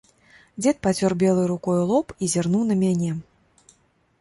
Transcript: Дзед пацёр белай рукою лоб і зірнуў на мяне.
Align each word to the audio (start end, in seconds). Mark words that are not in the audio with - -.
Дзед 0.61 0.77
пацёр 0.87 1.11
белай 1.23 1.45
рукою 1.51 1.77
лоб 1.91 2.07
і 2.25 2.31
зірнуў 2.33 2.63
на 2.71 2.75
мяне. 2.83 3.11